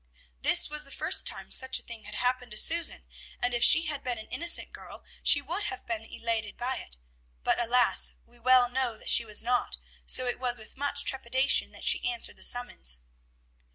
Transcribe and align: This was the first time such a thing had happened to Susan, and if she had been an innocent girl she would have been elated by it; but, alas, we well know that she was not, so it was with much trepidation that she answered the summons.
This 0.41 0.67
was 0.67 0.83
the 0.83 0.89
first 0.89 1.27
time 1.27 1.51
such 1.51 1.77
a 1.77 1.83
thing 1.83 2.05
had 2.05 2.15
happened 2.15 2.49
to 2.49 2.57
Susan, 2.57 3.05
and 3.39 3.53
if 3.53 3.63
she 3.63 3.85
had 3.85 4.03
been 4.03 4.17
an 4.17 4.29
innocent 4.31 4.73
girl 4.73 5.05
she 5.21 5.43
would 5.43 5.65
have 5.65 5.85
been 5.85 6.01
elated 6.05 6.57
by 6.57 6.77
it; 6.77 6.97
but, 7.43 7.61
alas, 7.61 8.15
we 8.25 8.39
well 8.39 8.67
know 8.67 8.97
that 8.97 9.11
she 9.11 9.25
was 9.25 9.43
not, 9.43 9.77
so 10.07 10.25
it 10.25 10.39
was 10.39 10.57
with 10.57 10.75
much 10.75 11.05
trepidation 11.05 11.71
that 11.73 11.83
she 11.83 12.03
answered 12.09 12.37
the 12.37 12.43
summons. 12.43 13.01